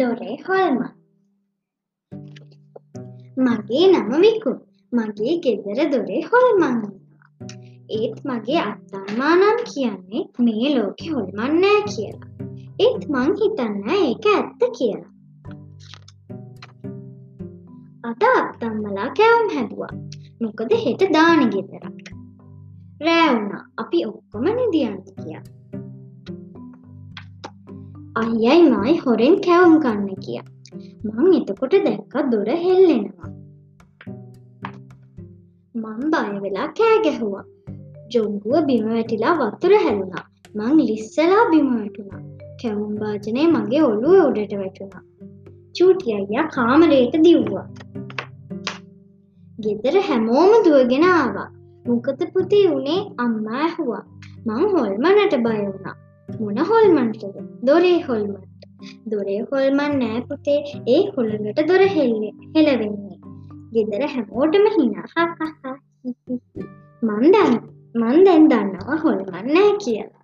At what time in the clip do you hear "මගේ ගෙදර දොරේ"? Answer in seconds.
4.92-6.22